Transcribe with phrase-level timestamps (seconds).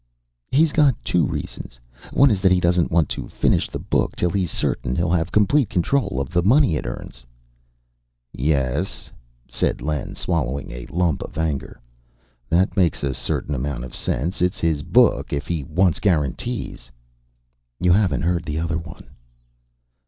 [0.51, 1.79] "He's got two reasons.
[2.11, 5.31] One is that he doesn't want to finish the book till he's certain he'll have
[5.31, 7.23] complete control of the money it earns."
[8.33, 9.11] "Yes,"
[9.47, 11.79] said Len, swallowing a lump of anger,
[12.49, 14.41] "that makes a certain amount of sense.
[14.41, 15.31] It's his book.
[15.31, 16.89] If he wants guarantees...."
[17.79, 19.07] "You haven't heard the other one."